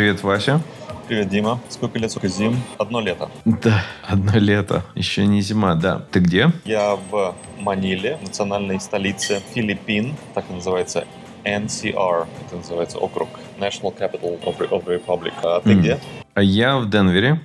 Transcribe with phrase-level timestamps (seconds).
[0.00, 0.62] Привет, Вася.
[1.08, 1.60] Привет, Дима.
[1.68, 2.56] Сколько лет, сколько зим?
[2.78, 3.28] Одно лето.
[3.44, 4.82] Да, одно лето.
[4.94, 5.98] Еще не зима, да.
[6.10, 6.50] Ты где?
[6.64, 10.16] Я в Маниле, национальной столице Филиппин.
[10.32, 11.04] Так и называется
[11.44, 12.26] NCR.
[12.46, 13.28] Это называется округ.
[13.58, 15.34] National Capital of the Republic.
[15.42, 15.80] А ты Мгм.
[15.80, 16.00] где?
[16.32, 17.42] А я в Денвере.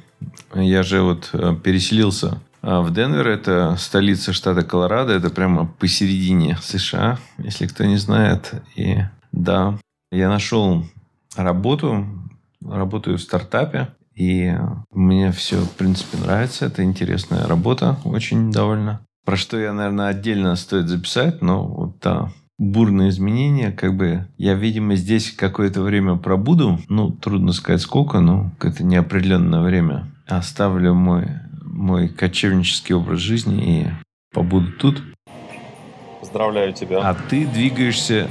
[0.53, 3.27] Я же вот э, переселился а, в Денвер.
[3.27, 5.11] Это столица штата Колорадо.
[5.11, 8.53] Это прямо посередине США, если кто не знает.
[8.77, 8.99] И
[9.33, 9.77] да,
[10.09, 10.85] я нашел
[11.35, 12.05] работу.
[12.69, 13.89] Работаю в стартапе.
[14.15, 14.53] И
[14.91, 16.65] мне все, в принципе, нравится.
[16.65, 17.97] Это интересная работа.
[18.05, 19.01] Очень довольно.
[19.25, 21.41] Про что я, наверное, отдельно стоит записать.
[21.41, 26.79] Но вот да, бурные изменения, как бы я, видимо, здесь какое-то время пробуду.
[26.87, 30.07] Ну, трудно сказать сколько, но какое-то неопределенное время.
[30.27, 31.27] Оставлю мой,
[31.63, 33.87] мой кочевнический образ жизни и
[34.33, 35.03] побуду тут.
[36.21, 37.01] Поздравляю тебя.
[37.01, 38.29] А ты двигаешься...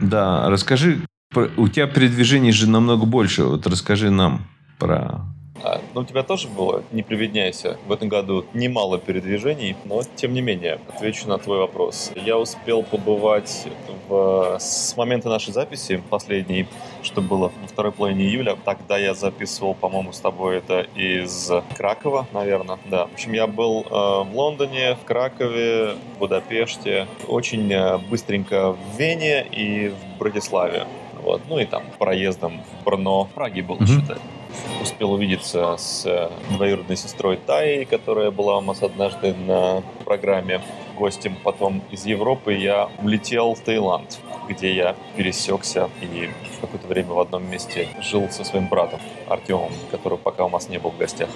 [0.00, 1.00] Да, расскажи,
[1.36, 3.44] у тебя передвижений же намного больше.
[3.44, 4.46] Вот расскажи нам
[4.78, 5.22] про...
[5.62, 10.34] А, ну, у тебя тоже было, не приведняйся, в этом году немало передвижений, но тем
[10.34, 12.12] не менее, отвечу на твой вопрос.
[12.14, 13.66] Я успел побывать
[14.08, 14.58] в...
[14.60, 16.66] с момента нашей записи, последней,
[17.02, 18.58] что было во второй половине июля.
[18.62, 22.78] Тогда я записывал, по-моему, с тобой это из Кракова, наверное.
[22.90, 23.06] Да.
[23.06, 28.98] В общем, я был э, в Лондоне, в Кракове, в Будапеште, очень э, быстренько в
[28.98, 30.86] Вене и в Братиславе.
[31.22, 31.42] Вот.
[31.48, 33.86] Ну и там проездом в Брно, в Праге был, Мгм.
[33.86, 34.16] считай
[34.82, 40.60] успел увидеться с э, двоюродной сестрой Таей, которая была у нас однажды на программе
[40.96, 41.36] гостем.
[41.42, 47.18] Потом из Европы я улетел в Таиланд, где я пересекся и в какое-то время в
[47.20, 51.28] одном месте жил со своим братом Артемом, который пока у нас не был в гостях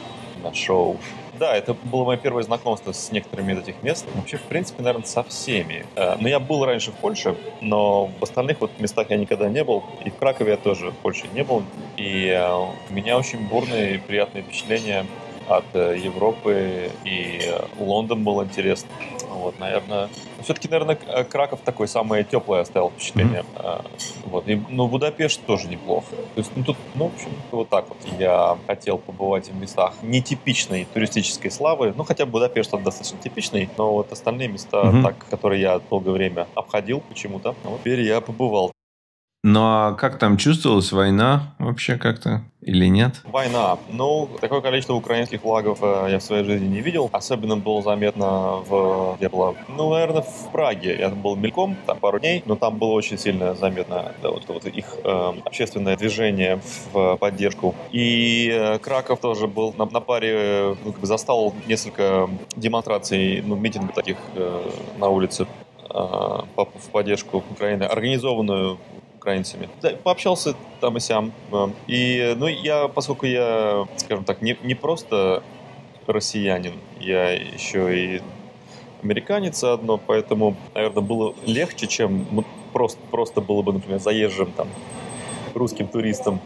[0.43, 0.97] на шоу.
[1.39, 4.07] Да, это было мое первое знакомство с некоторыми из этих мест.
[4.15, 5.87] Вообще, в принципе, наверное, со всеми.
[5.95, 9.63] Э, Но я был раньше в Польше, но в остальных вот местах я никогда не
[9.63, 9.85] был.
[10.05, 11.63] И в Кракове я тоже в Польше не был.
[11.97, 15.07] И э, у меня очень бурные и приятные впечатления
[15.49, 16.91] от э, Европы.
[17.05, 18.91] И Лондон был интересный.
[19.31, 20.09] Вот, наверное...
[20.43, 23.45] Все-таки, наверное, э, Краков такой самое теплое оставил впечатление.
[23.57, 23.81] Э,
[24.27, 24.49] Вот.
[24.49, 26.11] И, ну, Будапешт тоже неплохо.
[26.35, 27.99] То есть, ну, тут, ну, в общем, вот так вот.
[28.19, 31.95] Я хотел побывать в местах нетипичной туристической славы.
[31.97, 35.03] Ну, хотя Будапешт он достаточно типичный, но вот остальные места, Мгм.
[35.03, 38.73] так, которые я долгое время обходил почему-то, вот теперь я побывал.
[39.45, 42.43] Ну, а как там чувствовалась война вообще как-то?
[42.61, 43.21] Или нет?
[43.25, 43.79] Война.
[43.89, 47.09] Ну, такое количество украинских флагов э, я в своей жизни не видел.
[47.13, 49.17] Особенно было заметно в...
[49.21, 50.97] Я была, ну, наверное, в Праге.
[50.99, 54.43] Я там был мельком, там пару дней, но там было очень сильно заметно да, вот,
[54.49, 56.61] вот их э, общественное движение
[56.93, 57.77] в поддержку.
[57.93, 63.55] И э, Краков тоже был на, на паре, ну, как бы застал несколько демонстраций, ну,
[63.55, 64.63] митингов таких э,
[64.99, 65.47] на улице
[65.89, 68.79] э, в поддержку Украины, организованную
[69.29, 69.69] украинцами.
[70.03, 71.33] Пообщался там и сям.
[71.53, 75.43] э, И, ну, я, поскольку я, скажем так, не, не просто
[76.07, 78.23] россиянин, я еще и
[79.03, 84.69] американец заодно, поэтому, наверное, было легче, чем просто, просто было бы, например, заезжим там
[85.55, 86.41] русским туристам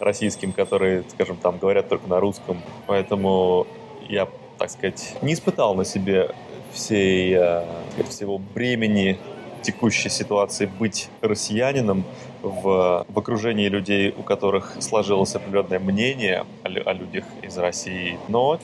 [0.00, 2.62] российским, которые, скажем, там говорят только на русском.
[2.86, 3.66] Поэтому
[4.08, 4.28] я,
[4.58, 6.30] так сказать, не испытал на себе
[6.72, 7.64] всей, э,
[8.08, 9.18] всего бремени
[9.68, 12.04] текущей ситуации быть россиянином
[12.42, 18.18] в, в окружении людей, у которых сложилось определенное мнение о, о людях из России.
[18.28, 18.58] Но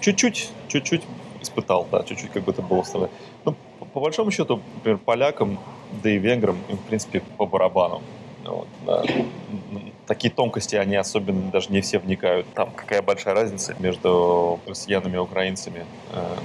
[0.00, 1.02] чуть-чуть, чуть-чуть
[1.42, 3.10] испытал, да, чуть-чуть как бы это было со мной.
[3.44, 3.54] Ну,
[3.92, 5.58] по, большому счету, например, полякам,
[6.02, 8.00] да и венграм, им, в принципе, по барабану.
[8.44, 9.04] Вот, да.
[10.06, 12.46] Такие тонкости, они особенно даже не все вникают.
[12.54, 15.84] Там какая большая разница между россиянами и украинцами.
[16.12, 16.36] Э,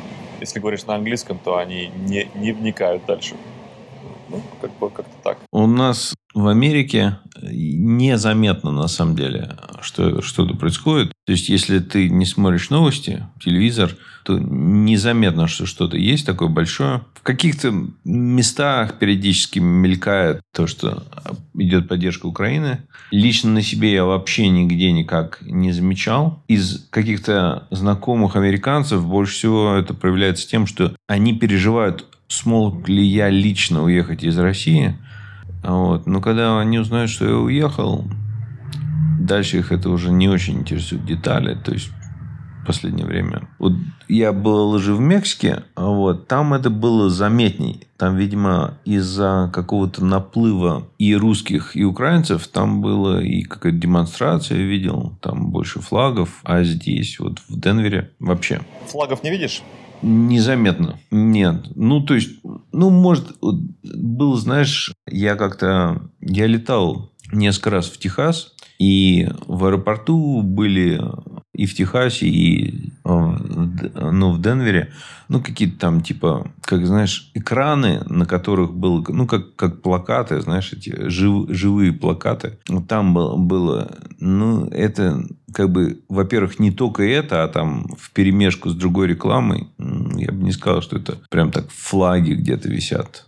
[0.41, 3.35] Если говоришь на английском, то они не, не вникают дальше.
[4.31, 5.37] Ну, как бы как-то так.
[5.51, 11.11] У нас в Америке незаметно, на самом деле, что что-то происходит.
[11.25, 13.91] То есть, если ты не смотришь новости, телевизор,
[14.23, 17.01] то незаметно, что что-то есть такое большое.
[17.15, 17.73] В каких-то
[18.05, 21.03] местах периодически мелькает то, что
[21.55, 22.83] идет поддержка Украины.
[23.11, 26.43] Лично на себе я вообще нигде никак не замечал.
[26.47, 33.29] Из каких-то знакомых американцев больше всего это проявляется тем, что они переживают, смог ли я
[33.29, 34.95] лично уехать из России.
[35.63, 36.07] Вот.
[36.07, 38.05] Но когда они узнают, что я уехал,
[39.19, 41.55] дальше их это уже не очень интересует детали.
[41.55, 41.91] То есть
[42.61, 43.47] в последнее время.
[43.57, 43.73] Вот
[44.07, 47.87] я был же в Мексике, а вот там это было заметней.
[47.97, 54.65] Там, видимо, из-за какого-то наплыва и русских, и украинцев, там было и какая-то демонстрация, я
[54.65, 59.63] видел, там больше флагов, а здесь, вот в Денвере, вообще Флагов не видишь?
[60.01, 60.99] Незаметно.
[61.11, 61.67] Нет.
[61.75, 62.31] Ну, то есть,
[62.71, 70.41] ну, может, был, знаешь, я как-то, я летал несколько раз в Техас, И в аэропорту
[70.41, 70.99] были
[71.53, 74.91] и в Техасе, и ну, в Денвере,
[75.27, 80.71] ну, какие-то там, типа, как, знаешь, экраны, на которых было, ну, как, как плакаты, знаешь,
[80.73, 82.59] эти жив, живые плакаты.
[82.87, 88.69] Там было, было, ну, это, как бы, во-первых, не только это, а там в перемешку
[88.69, 93.27] с другой рекламой, я бы не сказал, что это прям так флаги где-то висят.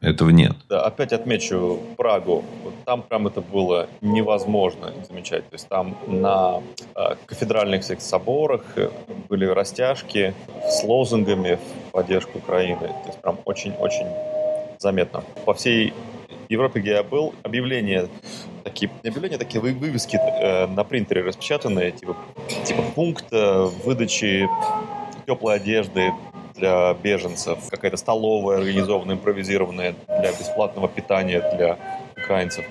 [0.00, 0.52] Этого нет.
[0.68, 2.44] Да, опять отмечу Прагу.
[2.84, 5.48] Там прям это было невозможно замечать.
[5.48, 6.62] То есть там на
[6.94, 8.90] э, кафедральных всех соборах э,
[9.28, 10.34] были растяжки
[10.64, 12.88] с лозунгами в поддержку Украины.
[12.88, 14.06] То есть прям очень-очень
[14.78, 15.24] заметно.
[15.44, 15.92] По всей
[16.48, 18.08] Европе, где я был, объявления
[18.64, 22.16] такие, объявления такие вывески э, на принтере распечатанные, типа,
[22.64, 24.48] типа пункт э, выдачи
[25.26, 26.12] теплой одежды
[26.58, 31.78] для беженцев, какая-то столовая организованная, импровизированная для бесплатного питания для
[32.16, 32.64] украинцев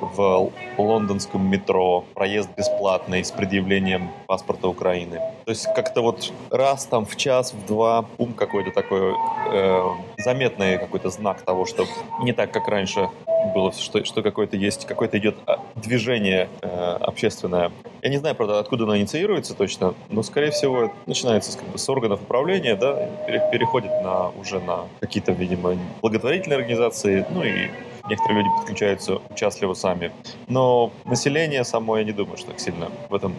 [0.00, 5.20] в лондонском метро, проезд бесплатный с предъявлением паспорта Украины.
[5.44, 9.14] То есть как-то вот раз там в час, в два, пум какой-то такой
[9.52, 9.82] э,
[10.18, 11.86] заметный какой-то знак того, что
[12.22, 13.08] не так, как раньше
[13.54, 16.68] было, что, что какое-то есть, какое-то идет а, движение э,
[17.00, 17.72] общественное.
[18.02, 21.88] Я не знаю, правда, откуда оно инициируется точно, но, скорее всего, начинается как бы, с
[21.88, 23.08] органов управления, да,
[23.50, 27.70] переходит на, уже на какие-то, видимо, благотворительные организации, ну и
[28.08, 30.12] некоторые люди подключаются участливо сами.
[30.48, 33.34] Но население само, я не думаю, что так сильно в этом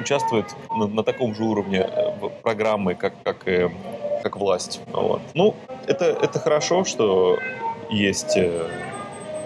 [0.00, 0.46] участвует
[0.76, 3.70] на, на таком же уровне э, программы, как, как, и,
[4.22, 4.80] как власть.
[4.92, 5.20] Вот.
[5.34, 5.54] Ну,
[5.86, 7.38] это, это хорошо, что
[7.90, 8.68] есть э,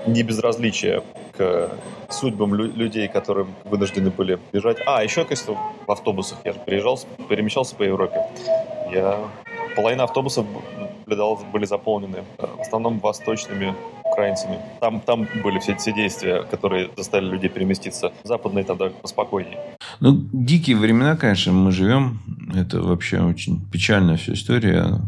[0.07, 1.03] небезразличие
[1.37, 1.71] к
[2.09, 4.79] судьбам лю- людей, которые вынуждены были бежать.
[4.87, 5.57] А, еще, конечно,
[5.87, 6.39] в автобусах.
[6.45, 8.21] Я же переезжал, перемещался по Европе.
[8.93, 9.19] Я
[9.75, 10.47] половина автобусов
[11.07, 13.75] были заполнены э, в основном восточными
[14.17, 14.59] украинцами.
[14.81, 18.13] Там, там были все эти действия, которые заставили людей переместиться.
[18.25, 19.59] Западные тогда поспокойнее.
[20.01, 22.21] Ну, дикие времена, конечно, мы живем.
[22.55, 25.01] Это вообще очень печальная вся история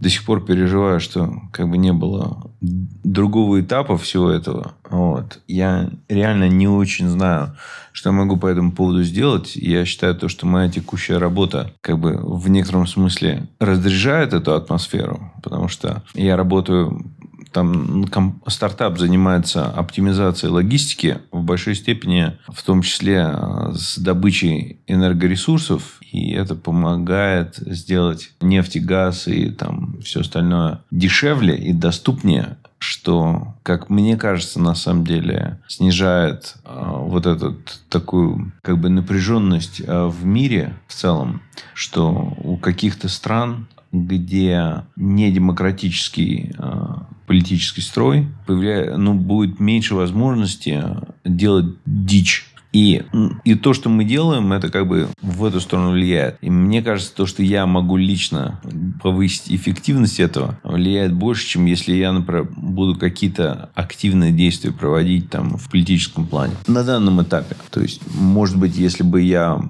[0.00, 4.74] до сих пор переживаю, что как бы не было другого этапа всего этого.
[4.88, 5.40] Вот.
[5.48, 7.56] Я реально не очень знаю,
[7.92, 9.56] что я могу по этому поводу сделать.
[9.56, 15.32] Я считаю то, что моя текущая работа как бы в некотором смысле разряжает эту атмосферу,
[15.42, 17.04] потому что я работаю
[17.52, 18.06] там
[18.46, 25.98] стартап занимается оптимизацией логистики в большой степени, в том числе э, с добычей энергоресурсов.
[26.12, 33.54] И это помогает сделать нефть и газ и там все остальное дешевле и доступнее что,
[33.64, 37.56] как мне кажется, на самом деле снижает э, вот эту
[37.88, 41.42] такую как бы напряженность э, в мире в целом,
[41.74, 46.86] что у каких-то стран где недемократический э,
[47.26, 48.96] политический строй, появля...
[48.96, 50.82] ну, будет меньше возможности
[51.24, 53.02] делать дичь и,
[53.44, 56.36] и то, что мы делаем, это как бы в эту сторону влияет.
[56.42, 58.60] И мне кажется, то, что я могу лично
[59.02, 65.56] повысить эффективность этого, влияет больше, чем если я, например, буду какие-то активные действия проводить там
[65.56, 66.54] в политическом плане.
[66.66, 67.56] На данном этапе.
[67.70, 69.60] То есть, может быть, если бы я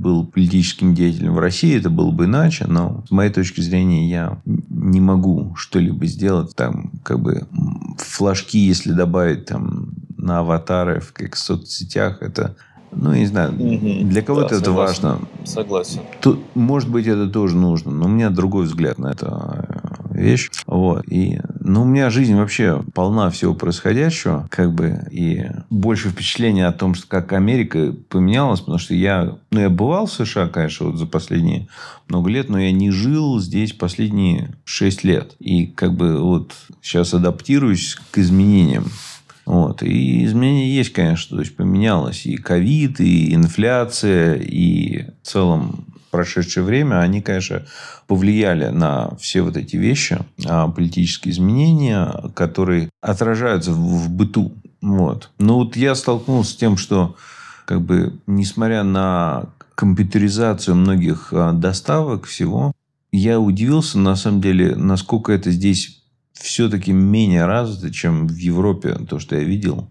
[0.00, 4.40] был политическим деятелем в России, это было бы иначе, но с моей точки зрения я
[4.44, 6.56] не могу что-либо сделать.
[6.56, 7.46] Там, как бы,
[7.98, 12.56] флажки, если добавить там на аватары в каких соцсетях, это
[12.92, 14.08] ну, не знаю, угу.
[14.08, 15.02] для кого-то да, это согласен.
[15.02, 15.28] важно.
[15.44, 16.00] Согласен.
[16.20, 19.79] Тут, может быть, это тоже нужно, но у меня другой взгляд на эту э,
[20.20, 20.50] вещь.
[20.66, 21.04] Вот.
[21.08, 26.72] И, ну, у меня жизнь вообще полна всего происходящего, как бы, и больше впечатления о
[26.72, 30.96] том, что как Америка поменялась, потому что я, ну, я бывал в США, конечно, вот
[30.96, 31.68] за последние
[32.08, 35.34] много лет, но я не жил здесь последние шесть лет.
[35.38, 38.84] И, как бы, вот сейчас адаптируюсь к изменениям.
[39.46, 39.82] Вот.
[39.82, 41.36] И изменения есть, конечно.
[41.36, 47.62] То есть, поменялось и ковид, и инфляция, и в целом прошедшее время, они, конечно,
[48.06, 54.52] повлияли на все вот эти вещи, а, политические изменения, которые отражаются в, быту.
[54.82, 55.30] Вот.
[55.38, 57.16] Но вот я столкнулся с тем, что
[57.64, 62.72] как бы, несмотря на компьютеризацию многих а, доставок всего,
[63.12, 66.02] я удивился, на самом деле, насколько это здесь
[66.32, 69.90] все-таки менее развито, чем в Европе, то, что я видел.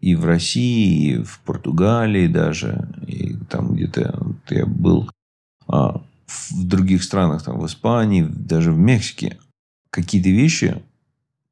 [0.00, 5.08] И в России, и в Португалии даже, и там где-то вот я был
[5.66, 9.38] в других странах, там в Испании, даже в Мексике.
[9.90, 10.82] Какие-то вещи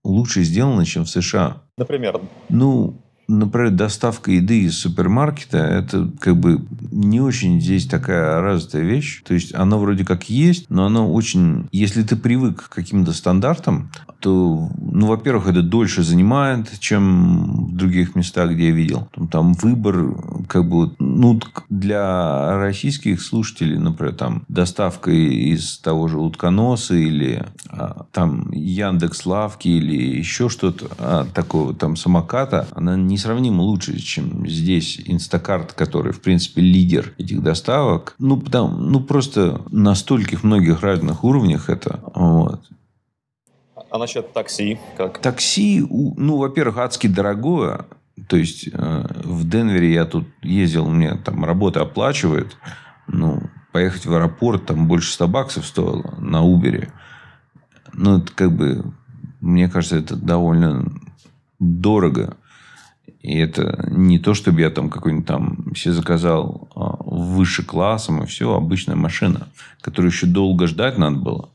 [0.04, 1.62] лучше сделаны, чем в США.
[1.76, 2.21] Например?
[2.49, 2.97] Ну,
[3.39, 9.23] например, доставка еды из супермаркета, это как бы не очень здесь такая развитая вещь.
[9.25, 11.69] То есть, она вроде как есть, но она очень...
[11.73, 13.91] Если ты привык к каким-то стандартам,
[14.23, 19.09] то, ну, во-первых, это дольше занимает, чем в других местах, где я видел.
[19.12, 20.15] Там, там выбор,
[20.47, 28.07] как бы, ну, для российских слушателей, например, там доставка из того же утконоса или а,
[28.12, 35.00] там Яндекс Лавки или еще что-то а, такого там самоката, она несравнимо лучше, чем здесь
[35.05, 38.17] Инстакарт, который, в принципе, лидер этих доставок.
[38.19, 42.00] Ну, там, ну просто на стольких многих разных уровнях это.
[42.14, 42.61] Вот.
[43.91, 45.19] А насчет такси как?
[45.19, 47.87] Такси, ну, во-первых, адски дорогое.
[48.29, 52.57] То есть, э, в Денвере я тут ездил, мне там работа оплачивает.
[53.07, 56.88] Ну, поехать в аэропорт там больше 100 баксов стоило на Uber.
[57.93, 58.85] Ну, это как бы,
[59.41, 60.91] мне кажется, это довольно
[61.61, 62.37] дорого.
[63.23, 68.26] И это не то, чтобы я там какой-нибудь там все заказал а, выше классом и
[68.26, 69.49] все, обычная машина,
[69.81, 71.50] которую еще долго ждать надо было.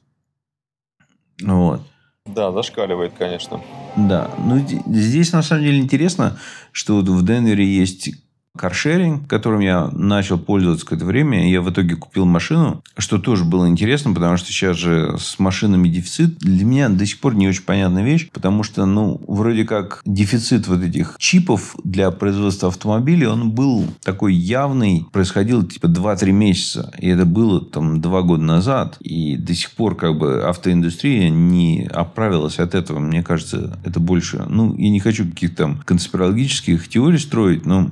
[1.41, 1.81] Вот.
[2.25, 3.61] Да, зашкаливает, конечно.
[3.95, 4.31] Да.
[4.37, 6.37] Ну, здесь на самом деле интересно,
[6.71, 8.11] что вот в Денвере есть
[8.57, 11.49] каршеринг, которым я начал пользоваться какое-то время.
[11.49, 15.87] Я в итоге купил машину, что тоже было интересно, потому что сейчас же с машинами
[15.87, 16.39] дефицит.
[16.39, 20.67] Для меня до сих пор не очень понятная вещь, потому что, ну, вроде как дефицит
[20.67, 26.93] вот этих чипов для производства автомобилей, он был такой явный, происходил типа 2-3 месяца.
[26.99, 28.97] И это было там 2 года назад.
[28.99, 32.99] И до сих пор как бы автоиндустрия не оправилась от этого.
[32.99, 34.45] Мне кажется, это больше...
[34.49, 37.89] Ну, я не хочу каких-то там конспирологических теорий строить, но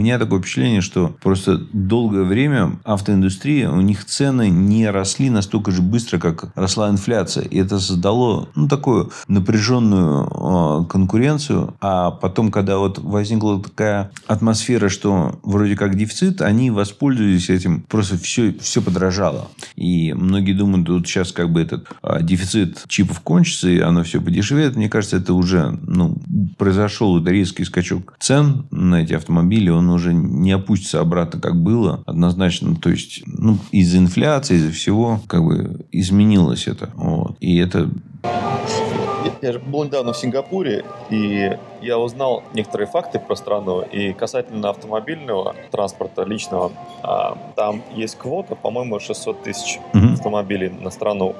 [0.00, 5.82] меня такое впечатление, что просто долгое время автоиндустрия, у них цены не росли настолько же
[5.82, 7.44] быстро, как росла инфляция.
[7.44, 11.74] И это создало ну, такую напряженную э, конкуренцию.
[11.80, 17.82] А потом, когда вот возникла такая атмосфера, что вроде как дефицит, они воспользовались этим.
[17.82, 19.48] Просто все, все подорожало.
[19.76, 24.20] И многие думают, вот сейчас как бы этот э, дефицит чипов кончится, и оно все
[24.20, 24.76] подешевеет.
[24.76, 26.16] Мне кажется, это уже ну,
[26.56, 29.68] произошел это резкий скачок цен на эти автомобили.
[29.68, 32.76] Он уже не опустится обратно, как было, однозначно.
[32.76, 36.90] То есть, ну, из-за инфляции, из-за всего, как бы, изменилось это.
[36.96, 37.36] Вот.
[37.40, 37.90] И это
[39.42, 43.80] я же был недавно в Сингапуре, и я узнал некоторые факты про страну.
[43.80, 50.12] И касательно автомобильного транспорта личного, а, там есть квота, по-моему, 600 тысяч mm-hmm.
[50.14, 51.34] автомобилей на страну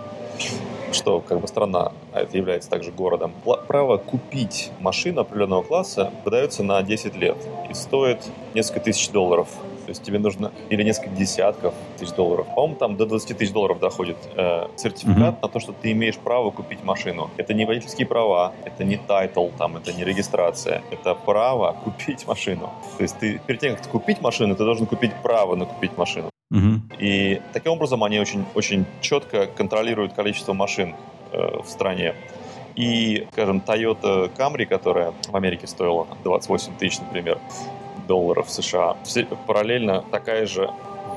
[0.94, 3.32] что как бы страна, а это является также городом,
[3.68, 7.36] право купить машину определенного класса выдается на 10 лет
[7.68, 8.18] и стоит
[8.54, 9.48] несколько тысяч долларов.
[9.90, 12.46] То есть тебе нужно или несколько десятков тысяч долларов.
[12.54, 15.42] По-моему, там до 20 тысяч долларов доходит э, сертификат mm-hmm.
[15.42, 17.28] на то, что ты имеешь право купить машину.
[17.38, 20.82] Это не водительские права, это не title, там, это не регистрация.
[20.92, 22.70] Это право купить машину.
[22.98, 26.29] То есть ты перед тем, как купить машину, ты должен купить право на купить машину.
[26.50, 26.80] Угу.
[26.98, 30.94] И таким образом они очень, очень четко контролируют количество машин
[31.32, 32.14] э, в стране.
[32.76, 37.38] И, скажем, Toyota Camry, которая в Америке стоила 28 тысяч, например,
[38.08, 38.96] долларов США,
[39.46, 40.70] параллельно такая же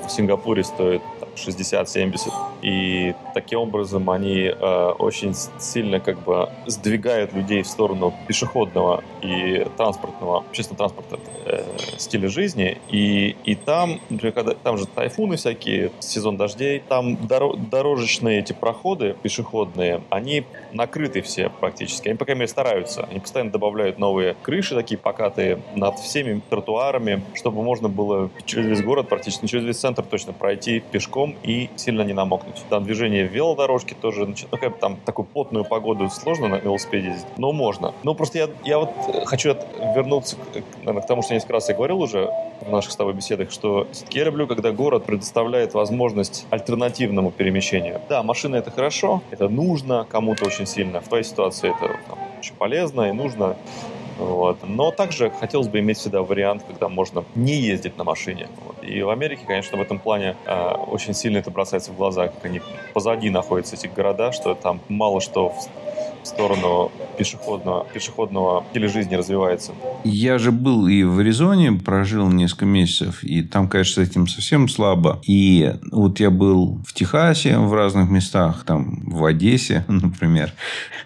[0.05, 1.01] в Сингапуре стоит
[1.35, 2.31] 60-70.
[2.61, 9.65] И таким образом они э, очень сильно как бы сдвигают людей в сторону пешеходного и
[9.77, 11.63] транспортного, общественного транспорта э,
[11.97, 12.77] стиля жизни.
[12.89, 18.53] И, и там, например, когда, там же тайфуны всякие, сезон дождей, там доро, дорожечные эти
[18.53, 22.09] проходы пешеходные, они накрыты все практически.
[22.09, 23.07] Они, по крайней мере, стараются.
[23.09, 28.81] Они постоянно добавляют новые крыши такие покатые над всеми тротуарами, чтобы можно было через весь
[28.81, 32.63] город, практически через весь центр точно пройти пешком пешком и сильно не намокнуть.
[32.69, 37.07] Там движение в велодорожке тоже, ну, как бы там такую плотную погоду сложно на велосипеде
[37.07, 37.93] ездить, но можно.
[38.03, 38.89] Но просто я, я вот
[39.25, 39.65] хочу от,
[39.95, 42.29] вернуться к, наверное, к тому, что несколько раз я говорил уже
[42.61, 48.01] в наших с тобой беседах, что я люблю, когда город предоставляет возможность альтернативному перемещению.
[48.09, 51.01] Да, машина это хорошо, это нужно кому-то очень сильно.
[51.01, 53.55] В твоей ситуации это там, очень полезно и нужно.
[54.17, 54.57] Вот.
[54.63, 58.47] Но также хотелось бы иметь всегда вариант, когда можно не ездить на машине.
[58.65, 58.83] Вот.
[58.83, 62.45] И в Америке, конечно, в этом плане э, очень сильно это бросается в глаза, как
[62.45, 62.61] они
[62.93, 65.53] позади находятся эти города, что там мало что
[66.23, 69.73] сторону пешеходного, пешеходного стиля жизни развивается.
[70.03, 74.67] Я же был и в Аризоне, прожил несколько месяцев, и там, конечно, с этим совсем
[74.67, 75.21] слабо.
[75.25, 80.53] И вот я был в Техасе, в разных местах, там в Одессе, например,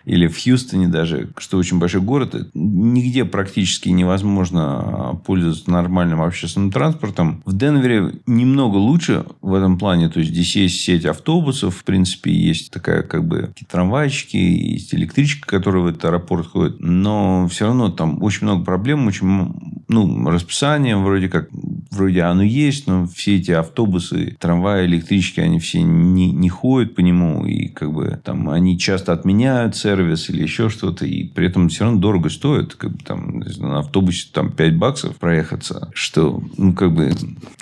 [0.05, 2.35] или в Хьюстоне даже, что очень большой город.
[2.53, 7.41] Нигде практически невозможно пользоваться нормальным общественным транспортом.
[7.45, 10.09] В Денвере немного лучше в этом плане.
[10.09, 15.47] То есть, здесь есть сеть автобусов, в принципе, есть такая как бы трамвайчики, есть электричка,
[15.47, 16.79] которая в этот аэропорт ходит.
[16.79, 19.53] Но все равно там очень много проблем, очень
[19.87, 21.49] ну, расписание вроде как,
[21.91, 27.01] вроде оно есть, но все эти автобусы, трамваи, электрички, они все не, не ходят по
[27.01, 31.69] нему, и как бы там они часто отменяют сервис или еще что-то, и при этом
[31.69, 36.73] все равно дорого стоит, как бы там на автобусе там 5 баксов проехаться, что, ну,
[36.73, 37.11] как бы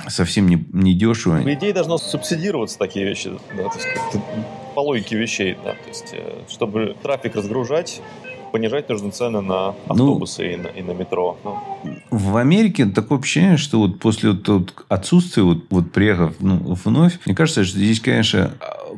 [0.08, 1.41] совсем не, не дешево.
[1.41, 3.88] По идее, должно субсидироваться такие вещи, да, то есть,
[4.74, 8.01] по логике вещей, да, то есть, э, чтобы трафик разгружать,
[8.56, 11.38] понижать нужно цены на ну, автобусы ну, и, на, и на метро.
[11.44, 11.58] Ну.
[12.10, 17.20] В Америке такое ощущение, что вот после вот, вот отсутствия, вот, вот приехав ну, вновь,
[17.26, 18.54] мне кажется, что здесь, конечно,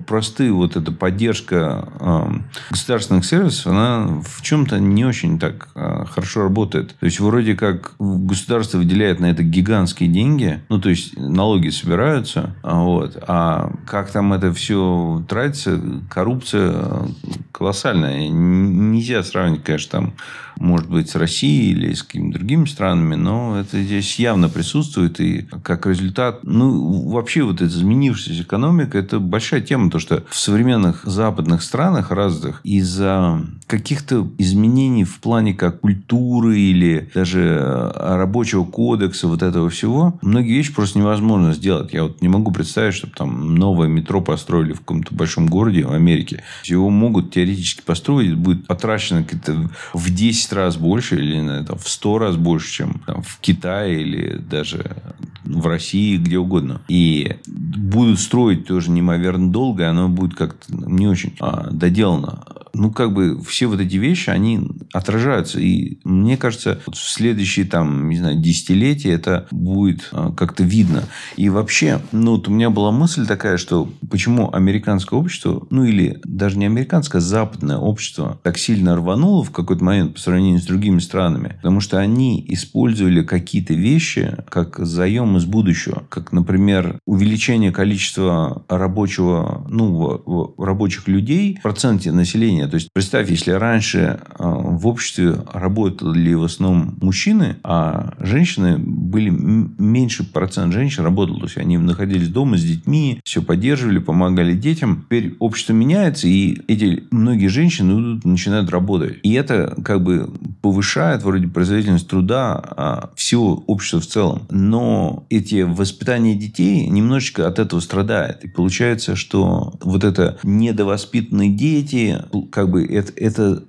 [0.06, 2.24] простые вот эта поддержка э,
[2.72, 6.96] государственных сервисов, она в чем-то не очень так э, хорошо работает.
[7.00, 12.56] То есть, вроде как государство выделяет на это гигантские деньги, ну, то есть, налоги собираются,
[12.64, 17.08] а вот, а как там это все тратится, коррупция
[17.52, 18.28] колоссальная.
[18.30, 20.14] Нельзя сравнить, конечно, там,
[20.60, 25.20] может быть, с Россией или с какими-то другими странами, но это здесь явно присутствует.
[25.20, 30.36] И как результат, ну, вообще вот эта изменившаяся экономика, это большая тема, то, что в
[30.36, 39.28] современных западных странах разных из-за каких-то изменений в плане как культуры или даже рабочего кодекса,
[39.28, 41.94] вот этого всего, многие вещи просто невозможно сделать.
[41.94, 45.92] Я вот не могу представить, чтобы там новое метро построили в каком-то большом городе в
[45.92, 46.44] Америке.
[46.64, 52.20] Его могут теоретически построить, будет потрачено это в 10 раз больше или там, в 100
[52.20, 54.96] раз больше, чем там, в Китае или даже
[55.44, 56.82] в России, где угодно.
[56.88, 62.44] И будут строить тоже неимоверно долго, и оно будет как-то не очень а, доделано
[62.74, 64.62] ну, как бы все вот эти вещи, они
[64.94, 65.60] отражаются.
[65.60, 71.04] И мне кажется, вот в следующие, там, не знаю, десятилетия это будет а, как-то видно.
[71.36, 76.20] И вообще, ну, вот у меня была мысль такая, что почему американское общество, ну, или
[76.24, 80.66] даже не американское, а западное общество так сильно рвануло в какой-то момент по сравнению с
[80.66, 81.56] другими странами.
[81.58, 86.04] Потому что они использовали какие-то вещи как заем из будущего.
[86.10, 93.52] Как, например, увеличение количества рабочего, ну, рабочих людей в проценте населения то есть, представь, если
[93.52, 101.38] раньше а, в обществе работали в основном мужчины, а женщины были меньше процент женщин работал.
[101.40, 105.04] То есть, они находились дома с детьми, все поддерживали, помогали детям.
[105.06, 109.20] Теперь общество меняется, и эти многие женщины начинают работать.
[109.24, 110.30] И это как бы
[110.68, 114.42] повышает вроде производительность труда а, всего общества в целом.
[114.50, 118.44] Но эти воспитание детей немножечко от этого страдает.
[118.44, 123.64] И получается, что вот это недовоспитанные дети, как бы это, это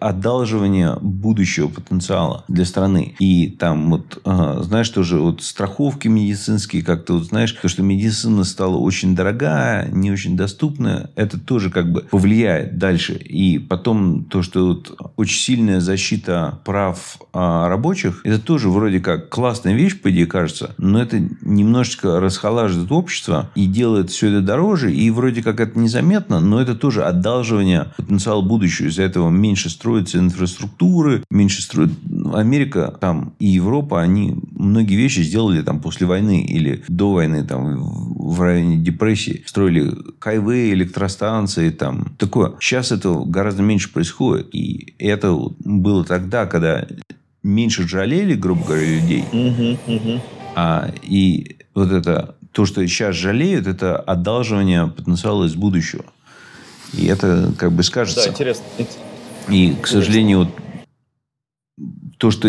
[0.00, 3.14] одалживание будущего потенциала для страны.
[3.20, 8.78] И там вот, знаешь, тоже вот страховки медицинские, как-то вот знаешь, то, что медицина стала
[8.78, 13.14] очень дорогая, не очень доступная, это тоже как бы повлияет дальше.
[13.14, 16.15] И потом то, что вот очень сильная защита
[16.64, 22.20] прав а, рабочих, это тоже вроде как классная вещь, по идее, кажется, но это немножечко
[22.20, 27.04] расхолаживает общество и делает все это дороже, и вроде как это незаметно, но это тоже
[27.04, 28.86] одалживание потенциал будущего.
[28.88, 31.90] Из-за этого меньше строится инфраструктуры, меньше строит
[32.34, 38.15] Америка там и Европа, они многие вещи сделали там после войны или до войны там
[38.26, 39.44] в районе депрессии.
[39.46, 42.14] Строили хайвей, электростанции там.
[42.18, 42.54] Такое.
[42.60, 44.54] Сейчас этого гораздо меньше происходит.
[44.54, 46.86] И это было тогда, когда
[47.42, 49.24] меньше жалели, грубо говоря, людей.
[50.54, 56.06] А, и вот это то, что сейчас жалеют, это одалживание потенциала из будущего.
[56.92, 58.24] И это как бы скажется.
[58.24, 58.64] Да, интересно.
[59.48, 60.48] И, к сожалению, вот
[62.18, 62.48] то, что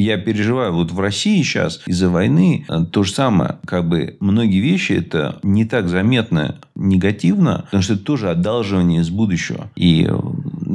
[0.00, 3.58] я переживаю вот в России сейчас из-за войны э, то же самое.
[3.64, 9.10] Как бы многие вещи это не так заметно негативно, потому что это тоже одалживание из
[9.10, 9.70] будущего.
[9.76, 10.08] И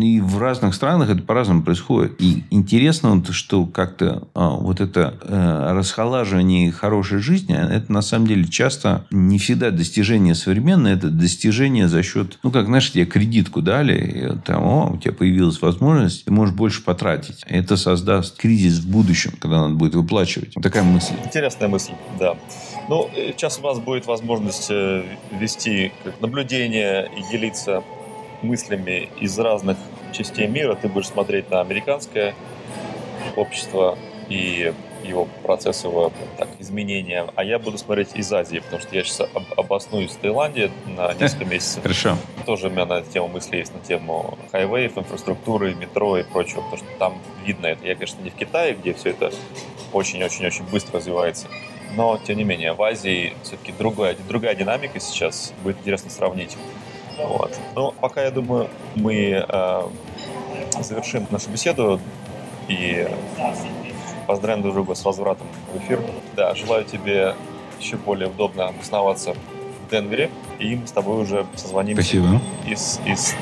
[0.06, 2.22] и в разных странах это по-разному происходит.
[2.22, 8.28] И интересно, вот, что как-то а, вот это а, расхолаживание хорошей жизни, это на самом
[8.28, 13.62] деле часто не всегда достижение современное, это достижение за счет, ну, как, знаешь, тебе кредитку
[13.62, 17.44] дали, и, там, о, у тебя появилась возможность, ты можешь больше потратить.
[17.46, 20.56] Это создаст кризис в будущем, когда надо будет выплачивать.
[20.56, 21.14] Вот такая мысль.
[21.24, 22.36] Интересная мысль, да.
[22.90, 27.84] Ну, сейчас у вас будет возможность э, вести наблюдение и делиться
[28.42, 29.78] мыслями из разных
[30.12, 30.76] частей мира.
[30.76, 32.34] Ты будешь смотреть на американское
[33.36, 33.98] общество
[34.30, 34.74] и
[35.04, 39.22] его процесс его так, изменения, а я буду смотреть из Азии, потому что я сейчас
[39.22, 41.84] об, обоснуюсь в Таиланде на несколько месяцев.
[41.84, 42.18] Хорошо.
[42.46, 46.62] Тоже у меня на эту тему мысли есть, на тему хайвеев, инфраструктуры, метро и прочего,
[46.62, 47.86] потому что там видно это.
[47.86, 49.32] Я, конечно, не в Китае, где все это
[49.94, 51.48] очень-очень-очень быстро развивается,
[51.96, 56.58] но тем не менее в Азии все-таки другая, другая динамика сейчас, будет интересно сравнить.
[57.24, 57.58] Вот.
[57.76, 59.82] Ну, пока, я думаю, мы э,
[60.82, 62.00] завершим нашу беседу
[62.68, 63.08] и
[64.28, 66.02] поздравим друг друга с возвратом в эфир.
[66.36, 67.36] Да, желаю тебе
[67.80, 70.30] еще более удобно обосноваться в Денвере,
[70.60, 72.42] и мы с тобой уже созвонимся Спасибо.
[72.68, 73.36] из, из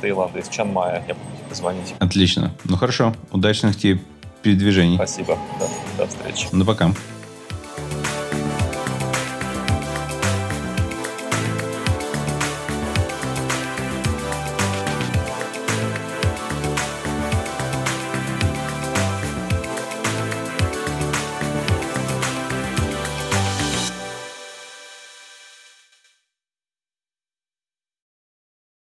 [0.00, 1.02] Таиланда, из Чанмая.
[1.08, 1.94] Я буду тебе позвонить.
[1.98, 2.52] Отлично.
[2.64, 3.14] Ну хорошо.
[3.30, 4.00] Удачных тебе
[4.42, 4.96] передвижений.
[4.96, 5.38] Спасибо.
[5.58, 6.48] До, до встречи.
[6.52, 6.92] Ну пока.